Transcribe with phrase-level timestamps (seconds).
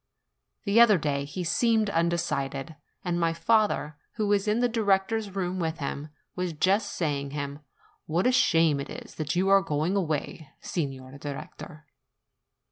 [0.63, 5.59] The other day he seemed undecided; and my father, who was in the director's room
[5.59, 7.59] with him, was just saying to him,
[8.07, 11.85] "What a shame it is that you are going away, Signor Director!"